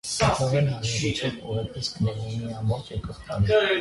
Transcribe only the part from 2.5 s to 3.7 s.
ամբողջ եկող տարի։